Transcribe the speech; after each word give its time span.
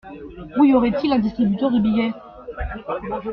Où 0.57 0.63
y 0.63 0.73
aurait-il 0.73 1.13
un 1.13 1.19
distributeur 1.19 1.69
de 1.69 1.77
billets? 1.79 2.11